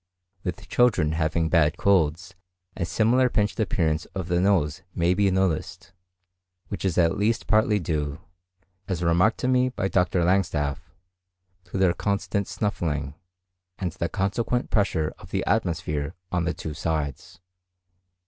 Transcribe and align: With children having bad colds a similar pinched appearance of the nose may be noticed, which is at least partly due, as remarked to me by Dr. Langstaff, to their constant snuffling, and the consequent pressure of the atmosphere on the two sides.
With 0.43 0.67
children 0.67 1.11
having 1.11 1.47
bad 1.47 1.77
colds 1.77 2.33
a 2.75 2.85
similar 2.85 3.29
pinched 3.29 3.59
appearance 3.59 4.05
of 4.15 4.29
the 4.29 4.41
nose 4.41 4.81
may 4.95 5.13
be 5.13 5.29
noticed, 5.29 5.93
which 6.69 6.83
is 6.83 6.97
at 6.97 7.19
least 7.19 7.45
partly 7.45 7.77
due, 7.77 8.19
as 8.87 9.03
remarked 9.03 9.37
to 9.41 9.47
me 9.47 9.69
by 9.69 9.87
Dr. 9.89 10.23
Langstaff, 10.23 10.79
to 11.65 11.77
their 11.77 11.93
constant 11.93 12.47
snuffling, 12.47 13.13
and 13.77 13.91
the 13.91 14.09
consequent 14.09 14.71
pressure 14.71 15.13
of 15.19 15.29
the 15.29 15.45
atmosphere 15.45 16.15
on 16.31 16.45
the 16.45 16.53
two 16.55 16.73
sides. 16.73 17.39